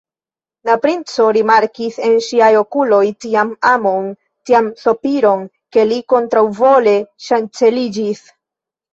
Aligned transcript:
La 0.67 0.75
princo 0.83 1.23
rimarkis 1.35 1.97
en 2.05 2.15
ŝiaj 2.27 2.47
okuloj 2.61 3.01
tian 3.25 3.51
amon, 3.71 4.07
tian 4.51 4.69
sopiron, 4.85 5.43
ke 5.77 5.83
li 5.91 5.99
kontraŭvole 6.15 6.95
ŝanceliĝis. 7.27 8.25